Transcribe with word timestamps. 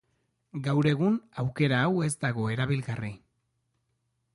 Gaur 0.67 0.89
egun, 0.93 1.19
aukera 1.45 1.83
hau 1.91 1.95
ez 2.09 2.13
dago 2.27 2.49
erabilgarri. 2.57 3.17